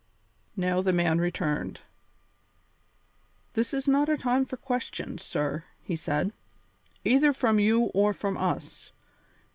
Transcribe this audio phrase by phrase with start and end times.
[0.57, 1.81] Now the man returned.
[3.53, 6.33] "This is not a time for questions, sir," he said,
[7.05, 8.93] "either from you or from us.